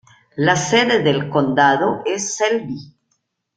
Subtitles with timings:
[0.37, 2.95] La sede del condado es Selby.